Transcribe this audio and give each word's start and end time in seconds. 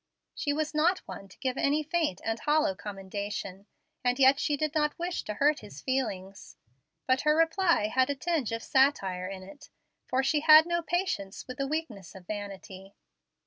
She 0.33 0.51
was 0.51 0.73
not 0.73 1.03
one 1.07 1.27
to 1.29 1.37
give 1.37 1.57
any 1.59 1.83
faint 1.83 2.21
and 2.25 2.39
hollow 2.39 2.73
commendation, 2.73 3.67
and 4.03 4.17
yet 4.17 4.39
she 4.39 4.57
did 4.57 4.73
not 4.73 4.97
wish 4.97 5.23
to 5.25 5.35
hurt 5.35 5.59
his 5.59 5.79
feelings. 5.79 6.57
But 7.05 7.21
her 7.21 7.37
reply 7.37 7.85
had 7.85 8.09
a 8.09 8.15
tinge 8.15 8.51
of 8.51 8.63
satire 8.63 9.27
in 9.27 9.43
it, 9.43 9.69
for 10.07 10.23
she 10.23 10.39
had 10.39 10.65
no 10.65 10.81
patience 10.81 11.45
with 11.47 11.59
the 11.59 11.67
weakness 11.67 12.15
of 12.15 12.25
vanity. 12.25 12.95